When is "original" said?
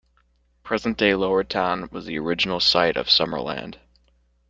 2.17-2.59